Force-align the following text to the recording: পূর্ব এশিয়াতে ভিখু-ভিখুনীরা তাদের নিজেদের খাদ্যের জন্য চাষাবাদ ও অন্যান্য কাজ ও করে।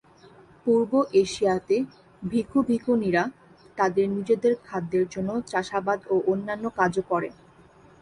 পূর্ব 0.65 0.91
এশিয়াতে 1.13 1.75
ভিখু-ভিখুনীরা 2.21 3.23
তাদের 3.77 4.05
নিজেদের 4.09 4.53
খাদ্যের 4.65 5.05
জন্য 5.09 5.29
চাষাবাদ 5.45 5.99
ও 6.09 6.15
অন্যান্য 6.27 6.65
কাজ 6.79 6.93
ও 6.99 7.03
করে। 7.11 7.29